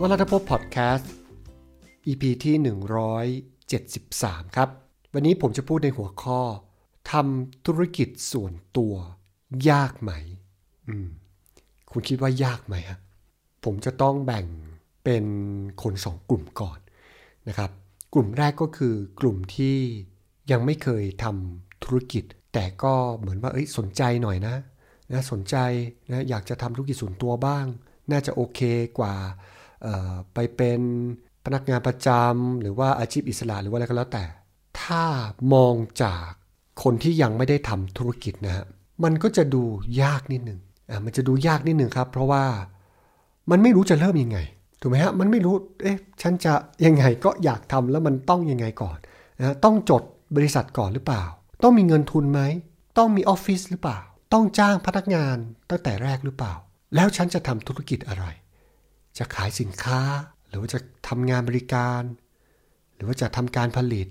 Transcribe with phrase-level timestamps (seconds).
[0.00, 1.12] วรัตพพอดแคสต์
[2.06, 2.54] EP ที่
[3.78, 4.68] 173 ครับ
[5.14, 6.40] วันนี้ผมจะพูดในหัวข้อ
[7.12, 8.94] ทำธุรกิจส่วนตัว
[9.70, 10.12] ยากไหม
[10.88, 11.08] อืม
[11.90, 12.98] คุณคิดว่ายากไหมฮะ
[13.64, 14.46] ผมจะต้องแบ่ง
[15.04, 15.24] เป็น
[15.82, 16.78] คนสองกลุ่มก่อน
[17.48, 17.70] นะครับ
[18.14, 19.76] กลุ่มแรกก็คือกลุ่มที่
[20.50, 24.54] ยังไม่เคยทำธุรกิจ แต่ก็เหมือนว่าเอ้ยสนใจหน่อยนะ
[25.12, 25.56] นะสนใจ
[26.12, 27.66] นะอยากจะทำธุรกิจส่วนตัวบ้าง
[28.10, 28.60] น่าจะโอเค
[29.00, 29.14] กว่า
[30.34, 30.80] ไปเป็น
[31.44, 34.24] พนักงานประจำหรือว่าอาชีพอิสระหรือว่าอะไรก็แล้วแต่
[34.82, 35.04] ถ้า
[35.54, 36.28] มองจาก
[36.82, 38.66] คนที่ยังไม่ได้ทำธุรกิจนะฮะ
[39.04, 39.62] มันก็จะดู
[40.02, 42.44] ยากนิดนึงอ่ามันจะดูยากนิดนึงครับ เพราะว่า
[43.50, 44.38] มันไม่รู้จะเริ่มยังไง
[44.80, 46.52] ถูกไหมฮะมันไม่รู้เอ๊ะฉันจะ
[46.86, 48.98] ยังไงก็อยากทำแล้วมันต้องยังไงก่อน
[49.38, 50.02] นะต้องจด
[50.36, 51.24] บริษัทก่อนหรือเปล่า
[51.62, 52.40] ต้องมีเงินทุนไหม
[52.98, 53.98] ต้องมีออฟฟิศหรือเปล่า
[54.32, 55.36] ต้องจ้างพนักงาน
[55.70, 56.54] ตั้งแต่แรกหรือเปล่า
[56.94, 58.24] แล้วฉันจะทำธุรกิจอะไร
[59.18, 60.00] จะขายสินค้า
[60.48, 60.78] หรือว่าจะ
[61.08, 62.02] ทำงานบริการ
[62.94, 64.08] หรือว่าจะทำการผลิต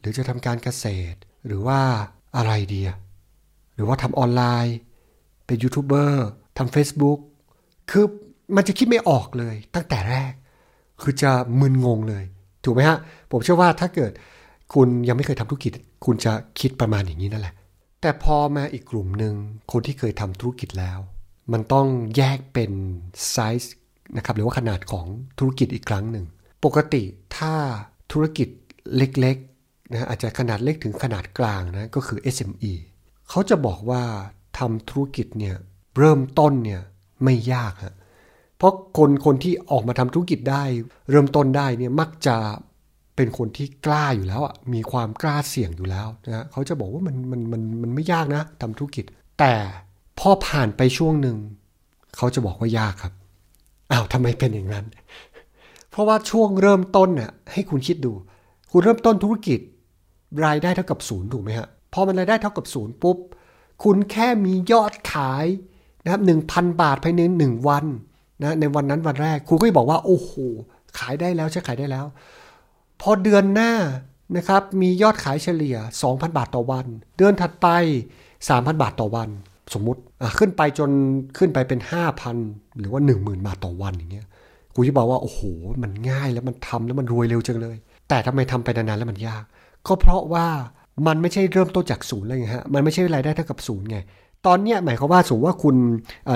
[0.00, 1.80] หรือจะทำการเกษตร หรือว่า
[2.36, 2.90] อะไรเดีย
[3.74, 4.76] หรือว่าทำออนไลน์
[5.46, 6.26] เป็นยูทูบเบอร์
[6.58, 7.18] ทำ Facebook
[7.90, 8.04] คือ
[8.56, 10.32] มันจะคิดไม่ออกเลยตั้งแต่แรก
[11.02, 12.24] คือจะมึนงงเลย
[12.64, 12.98] ถูกไหมฮะ
[13.30, 14.12] ผมเชื่อว่าถ้าเกิด
[14.74, 15.72] คุณยังไม่เคยทำธุรกิจ
[16.04, 17.54] คุณจะคิดประมาณอย่างนี้นั่นแหละ
[18.00, 19.34] แต่พอมาอีกกลุ่มหนึ่ง
[19.72, 20.98] คนที่เคยทำธุรกิจแล้ว
[21.52, 22.72] มันต้องแยกเป็น
[23.30, 23.74] ไซส์
[24.16, 25.06] นะครับหรือว่าขนาดของ
[25.38, 26.26] ธุรกิจอีกครั้งหนึ่ง
[26.64, 27.02] ปกติ
[27.36, 27.54] ถ้า
[28.12, 28.48] ธุรกิจ
[28.96, 32.72] เล็กๆนะอาจจะขนาดเล็กถึงขนาดกลางนะก็คือ SME
[33.28, 34.02] เขาจะบอกว่า
[34.58, 35.56] ทำธุรกิจเนี่ย
[35.98, 36.82] เริ่มต้นเนี่ย
[37.24, 37.94] ไม่ยากฮะ
[38.56, 40.64] เพราะคนคนที่ออกมาทำธุรกิจได้
[41.10, 42.36] เริ่มต้นได้เนี่ยมักจะ
[43.16, 49.04] เป็นคนที่กล้าอยู่แล้วอะมีความกล้าเสี่ยงอยู่แล้วนะเขาจะบอกว่ามันมันมันมันไม่ยากนะทำธุรกิจ
[49.38, 49.54] แต่
[50.18, 51.36] พอผ่านไปช่วงหนึ่ง
[52.16, 53.12] เขาจะบอกว่ายากครับ
[53.90, 54.86] อ้าวทำไมเป็นอย่างนั้น
[55.90, 58.12] เพราะว่าช่วงเริ่มต้นน่ะให้คุณคิดดู
[58.70, 59.60] คุณเริ่มต้นธุรกิจ
[60.44, 63.16] รายได้เท่ากับศูนย์ถูกไหมฮะพอมันรายได้เท่ากับศูนย์ปุ๊บ
[63.84, 65.46] คุณแค่มียอดขาย
[66.02, 67.84] นะครับหนึ่งพันบาทภายในหนึ่งวัน
[68.42, 70.32] นะในวันนั้นวันแรกคุณก็จะบอกว่าโอ้โห
[70.98, 72.06] ขายได้แล้วใช่ขายได้แล้ว
[73.00, 73.72] พอเดือนหน้า
[74.36, 76.86] นะครับมียอดขายเฉลี่ย 2,000 บาทต่อวัน
[77.16, 77.68] เดือนถัดไป
[78.28, 79.28] 3,000 บาทต่อวัน
[79.72, 80.00] สมมุติ
[80.38, 80.90] ขึ้นไปจน
[81.38, 81.80] ขึ้นไปเป็น
[82.30, 84.26] 5,000 หรือว่า 10,000 บาทต่อวันอย่างเงี้ย
[84.74, 85.40] กูจะบอกว่าโอ้โห
[85.82, 87.76] มันง่ายแล้วมันทำแล้วมันรวยเร็วจังเลย
[88.08, 89.44] แต่ทำไมทำไปนานๆแล้วมันยาก
[89.86, 90.46] ก็เพราะว่า
[91.06, 93.98] มันไม่ใช่เริ่มต้นจากศูนย์เลยฮะมันไม่ใช่รายได้เท่ากับศูนย์ไง
[94.46, 95.76] ตอนเนี้ยหมายความว่าสมมติว่าคุณ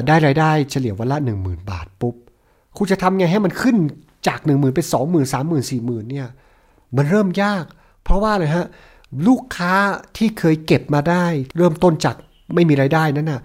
[0.07, 2.15] ได้รายได้เฉลี่ยวันละ 1 0,000 บาทปุ๊บ
[2.77, 3.77] คุณจะทำไงให้มันขึ้น
[4.29, 6.29] จาก 1 0,000 เป็น 20,000 30,000 40,000เนี่ย
[6.97, 7.65] มันเริ่มยาก
[8.05, 8.67] เพราะว่าอะไรฮะ
[9.27, 9.75] ลูกค้า
[10.17, 11.25] ที่เคยเก็บมาได้
[11.57, 12.17] เริ่มต้นจาก
[12.55, 13.41] ไม่มีไรายได้นั้นน่ะ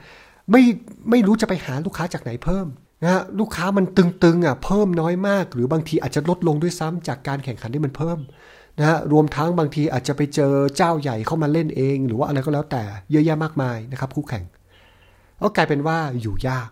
[0.52, 0.64] ไม่
[1.10, 2.68] ไม่รู้จะไปหาลูกค้าจากไหนเพิ่ม
[3.04, 8.20] นะฮะลูกค้ามันตึงๆอะเพิ่มน้อยมาก หรือบางทีอาจจะลดลงด้วยซ้ำจากการแข่งขันที่มันเพิ่ม
[8.80, 14.44] นะฮะรวมทั้งบางทีอาจจะไปเจอเจ้าใหญ่เข้ามาเล่นเอง หรือว่าอะไรก็แล้วแต่เยอะแยะมากมายนะครับ คู่แข่ง
[15.42, 16.70] ก็กลายเป็นว่าอยู่ยาก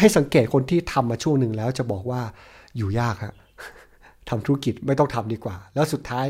[0.00, 2.22] ให้สังเกตคนที่ทำมาช่วงหนึ่งแล้วจะบอกว่า
[2.76, 3.34] อยู่ยากฮะ
[4.28, 6.26] ทำธุรกิจไม่ต้องทำดีกว่า แล้วสุดท้าย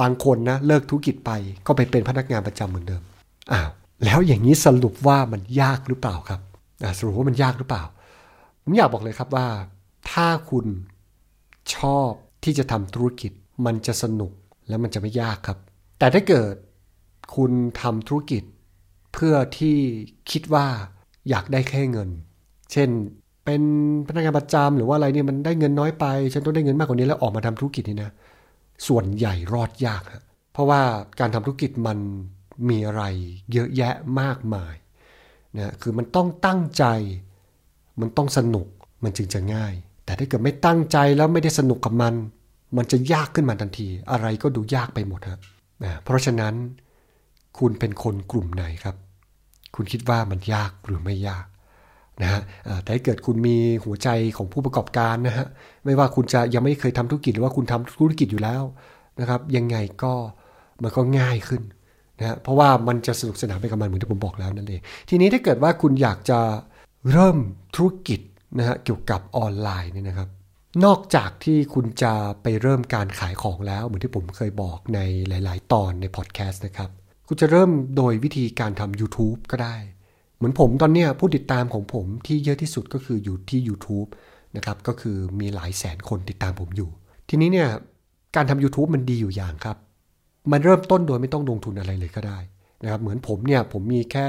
[0.00, 1.30] บางคนนะเลิกธุรกิจไป
[1.66, 3.02] ก็ไปเป็นพนักงานประจำเหมือนเดิม
[3.52, 3.70] อ้าว
[4.04, 6.40] แล้วอย่างนี้สรุปว่ามันยากหรือเปล่าครับ
[6.98, 7.84] สรุปว่ามันยากหรือเปล่า
[8.62, 9.48] ผมอยากบอกเลยครับว่า
[10.10, 10.66] ถ้าคุณ
[11.74, 12.10] ชอบ
[12.44, 13.32] ที่จะทำธุรกิจ
[13.66, 14.32] มันจะสนุก
[14.68, 15.58] และมันจะไม่ยากครับ
[15.98, 16.54] แต่ถ้าเกิด
[17.36, 18.42] คุณทำธุรกิจ
[19.12, 19.76] เพื่อที่
[20.30, 20.66] คิดว่า
[21.28, 22.08] อยากได้แค่เงิน
[22.72, 22.88] เช่น
[23.44, 23.62] เป็น
[24.08, 28.10] พนักงานประจำหรือว่าอะไรเนี่ยมันได้เงินน้อยไป ฉันต้องได้เงินมากกว่านี้แล้วออกมาทำธุรกิจนี่นะ
[28.88, 30.80] ส่วนใหญ่รอดยากครับเพราะว่า
[31.20, 31.98] การทำธุรกิจมัน
[32.68, 33.02] มีอะไร
[33.52, 34.74] เยอะแยะมากมาย
[35.56, 36.84] นะคือมันต้องตั้งใจ
[38.00, 38.66] มันต้องสนุก
[39.04, 39.74] มันจึงจะง่าย
[40.04, 42.14] แต่ถ้าเกิดไม่ตั้งใจแล้วไม่ได้สนุกกับมัน
[42.76, 45.40] มันจะยากขึ้นมาทันที อะไรก็ดูยากไปหมดครับ
[45.82, 46.54] นะเพราะฉะนั้น
[47.58, 48.96] คุณเป็นคนกลุ่มไหนครับ
[49.74, 51.46] คุณคิดว่ามันยากหรือไม่ยาก
[52.22, 52.40] นะฮะ
[52.82, 55.46] แต่ถ้าเกิดคุณมีหัวใจของผู้ประกอบการนะฮะ
[55.84, 58.62] ไม่ว่าคุณจะยังไม่เคยทำธุรกิจหรือว่าคุณทำธุรกิจอยู่แล้ว
[59.20, 60.12] นะครับ ยังไงก็
[60.82, 61.62] มันก็ง่ายขึ้น
[62.18, 66.38] นะเพราะว่ามันจะสนุกสนานไปกับมันเหมือนที่ผมบอกแล้วนั่นเองทีนี้ถ้าเกิดว่าคุณอยากจะ
[67.12, 67.38] เริ่ม
[67.76, 68.20] ธุรกิจ
[68.58, 70.28] นะฮะเกี่ยวกับออนไลน์เนี่ยนะครับ
[70.84, 76.90] นอกจากที่คุณจะไปเริ่มการขายของแล้ว เหมือนที่ผมเคยบอกในหลาย ๆ ตอนในพอดแคสต์นะครับ
[77.28, 79.76] คุณจะเริ่มโดยวิธีการทำ YouTube ก็ได้
[80.36, 84.08] เหมือนผมตอนนี้ผู้ติดตามของผมที่เยอะที่สุดก็คืออยู่ที่ YouTube
[84.56, 86.90] นะครับก็คือมีหลายแสนคนติดตามผมอยู่
[87.28, 87.68] ทีนี้เนี่ย
[88.36, 89.76] การทำ YouTube มันดีอยู่อย่างครับ
[90.52, 92.38] มันเริ่มต้นโดยไม่ต้องลงทุนอะไรเลยก็ได้
[92.82, 94.28] นะครับเหมือนผมเนี่ยผมมีแค่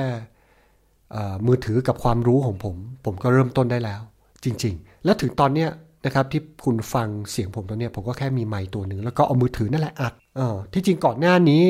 [1.47, 2.75] มือถือกับความรู้ของผม
[3.05, 4.01] ผมก็เริ่มต้นได้แล้ว
[4.43, 5.69] จริง ๆ แล้วถึงตอนเนี้ย
[6.05, 11.63] นะครับที่คุณฟังเสียงผมตอนนี้ผมก็แค่มีไมค์ตัวหนึ่งแล้วก็เอามือถือนั่นแหละอัดออที่จริงก่อนหน้านี้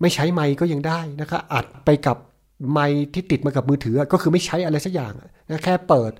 [0.00, 2.16] ไม่ใช้ไมค์ก็ยังได้นะครับอัดไปกับ
[2.72, 5.12] ไมค์ที่ติดมากับมือถือก็คือไม่ใช้อะไรสักอย่าง
[5.48, 6.12] นะแค่เปิด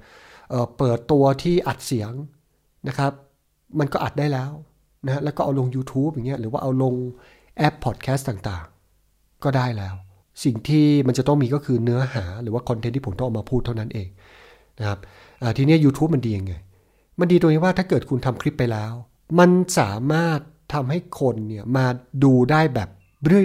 [0.51, 2.13] เเปิดตัวที่อัดเสียง
[2.89, 3.13] นะครับ
[3.79, 4.51] มันก็อัดได้แล้ว
[5.07, 6.95] นะแล้วก็เอาลง YouTube อย่างเงี้ยหรือว่าเอาลง
[7.59, 9.95] แอปพอดแคสต์ต่างๆ ก็ได้แล้ว
[10.45, 14.09] สิ่งที่มันจะต้องมีก็คือเนื้อหาหรือว่าคอนเทนต์ที่ผมต้องเอามาพูดเท่านั้นเอง
[14.79, 14.99] นะครับ
[15.57, 16.55] ทีนี้ YouTube มันดียังไง
[17.21, 18.93] มันดีตรงที่ว่าถ้าเกิดคุณทำคลิปไปแล้ว
[19.39, 20.41] มันสามารถ
[20.75, 21.87] ทำให้คนเนี่ยมา
[22.25, 22.89] ดูได้แบบ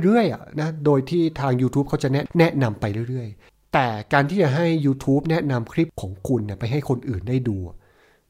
[0.04, 7.58] เรื่อยๆนะโดยที่ทาง YouTube เขาจะแนะแนะนำไปเรื่อยๆ แต่การที่จะให้ YouTube แนะนำคลิปของคุณเนี่ยไปให้คนอื่นได้ดู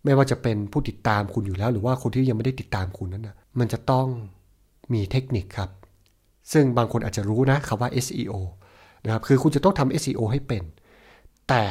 [0.03, 4.07] ไม่ว่าจะเป็นผู้ติดตามคุณอยู่แล้ว หรือว่าคนที่ยังไม่ได้ติดตามคุณนั้นนะมันจะต้อง
[4.93, 5.69] มีเทคนิคครับ
[6.51, 8.33] ซึ่งบางคนอาจจะรู้นะคำว่า SEO
[9.03, 10.63] นะครับคือคุณจะต้องทำ SEO ให้เป็น
[11.49, 11.63] แต่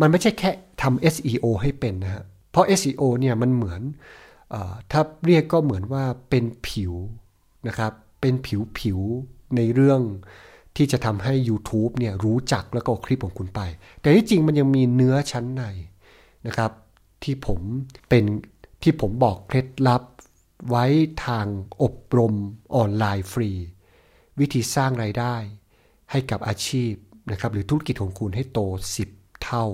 [0.00, 0.50] มันไม่ใช่แค่
[0.82, 3.82] ทำ SEO ให้เป็นนะฮะเพราะ SEO เนี่ยมันเหมือน
[4.52, 4.54] อ
[4.90, 6.92] ถ้าเรียกก็เหมือนว่าเป็นผิว
[7.68, 8.98] นะครับเป็นผิวผิว
[9.56, 10.00] ในเรื่อง
[10.76, 13.60] ที่จะทำให้ YouTube เนี่ยรู้จักแล้วก็คลิปของคุณไป
[14.00, 15.62] แต่ที่จริงมันยังมีเนื้อชั้นใน
[16.46, 16.70] นะครับ
[17.22, 17.60] ที่ผม
[18.08, 18.24] เป็น
[18.82, 20.02] ที่ผมบอกเคล็ดลับ
[20.68, 20.86] ไว้
[21.26, 21.46] ทาง
[21.82, 22.34] อบรม
[22.74, 23.50] ออนไลน์ฟรี
[24.40, 25.34] วิธีสร้างไรายได้
[26.10, 26.92] ให้กับอาชีพ
[27.32, 28.60] นะครับหรือธุรกิจของคุณให้โต
[29.02, 29.64] 10 เท่า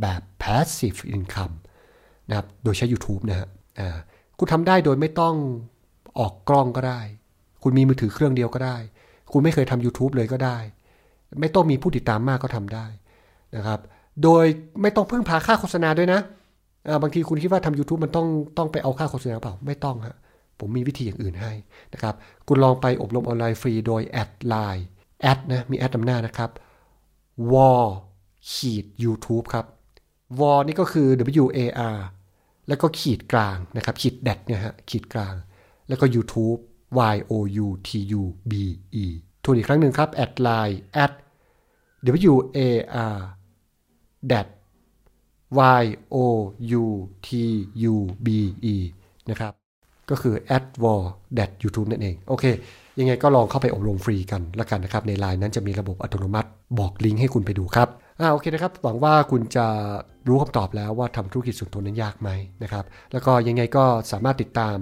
[0.00, 1.54] แบบ passive income
[2.28, 3.48] นะครับโดยใช้ YouTube นะฮะ
[4.38, 5.34] คุณทำได้โดยไม่ต้อง
[6.18, 7.00] ออกกล้องก็ได้
[7.62, 8.76] คุณมีมือถือเครื่องเดียวก็ได้
[9.32, 10.58] คุณไม่เคยทำ YouTube เลยก็ได้
[11.40, 12.86] ไม่ต้องมีผู้ติดตามมากก็ทำได้
[13.56, 13.80] นะครับ
[14.22, 14.44] โดย
[14.82, 16.20] ไม่ต้องพึ่งพาค่าโฆษณาด้วยนะ
[17.02, 18.26] บางทีคุณคิดว่าทำ YouTube มันต้อง
[18.58, 20.16] ต้องไปเอาค่าโฆษณาเปล่า ไม่ต้องฮะ
[20.60, 21.52] ผมมีวิธีอย่างอื่นให้
[21.92, 22.14] นะครับ
[22.48, 26.50] คุณลองไปอบรมออนไลน์ฟรีโดย add LINE at นะ มี at นำหน้านะครับ
[27.52, 27.84] w a r
[28.52, 29.66] ขีด YouTube ครับ
[30.40, 31.08] w a r นี่ก็คือ
[31.42, 31.60] W A
[31.94, 31.98] R
[32.68, 35.34] แล้วก็ขีดกลางนะครับ ขีดแดดเนี่ยฮะ ขีดกลาง
[35.88, 36.58] แล้วก็ YouTube
[37.14, 37.32] Y O
[37.64, 37.88] U T
[38.20, 38.52] U B
[39.02, 39.04] E
[39.44, 41.12] ทวนอีกครั้งหนึ่งครับแอดไลน์ at
[42.32, 42.58] W A
[43.14, 43.18] R
[44.26, 44.46] แดด
[45.82, 45.84] Y
[46.14, 46.16] O
[46.82, 46.84] U
[47.26, 47.28] T
[47.92, 47.94] U
[48.26, 48.28] B
[48.74, 48.76] E
[49.30, 49.59] นะครับ
[50.10, 51.04] ก็คือ at wall
[51.38, 52.44] that youtube นั่นเอง โอเค
[52.98, 56.48] ยังไงก็ลองเข้าไปอบรมฟรีกันละกันนะครับ ในไลน์นั้นจะมีระบบอัตโนมัติ
[56.78, 57.88] บอกลิงก์ให้คุณไปดูครับ
[58.20, 59.66] อ่าโอเคนะครับ หวังว่าคุณจะ
[60.28, 62.30] รู้คำตอบแล้วว่าทำธุรกิจส่วนตัวนั้นยากไหม
[62.62, 64.76] นะครับ แล้วก็ยังไงก็สามารถติดตาม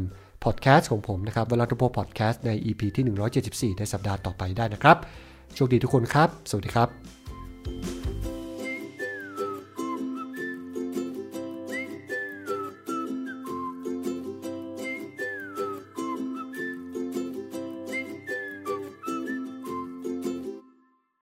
[0.45, 4.97] พอดแคสต์ของผมนะครับเวลาทุกพอดแคสต์ใน EP ที่ 174 ในสัปดาห์ต่อไปได้นะครับ
[5.55, 7.18] โชคดีทุกคนครับ สวัสดีครับ